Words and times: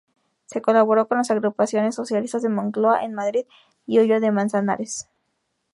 Colaboró 0.63 1.07
con 1.07 1.19
las 1.19 1.29
agrupaciones 1.29 1.93
socialistas 1.93 2.41
de 2.41 2.49
Moncloa, 2.49 3.03
en 3.03 3.13
Madrid, 3.13 3.45
y 3.85 3.99
Hoyo 3.99 4.19
de 4.19 4.31
Manzanares. 4.31 5.07